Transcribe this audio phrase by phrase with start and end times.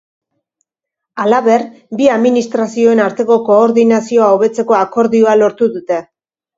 [1.23, 1.65] Halaber,
[2.01, 6.07] bi administrazioen arteko koordinazioa hobetzeko akordioa lortu dute.